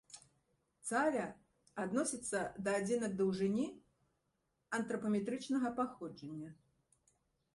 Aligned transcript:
Цаля 0.89 1.25
адносіцца 1.83 2.39
да 2.67 2.73
адзінак 2.79 3.13
даўжыні 3.19 3.67
антрапаметрычнага 4.77 5.73
паходжання. 5.81 6.49